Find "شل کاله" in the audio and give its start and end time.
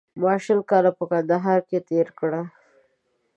0.43-0.91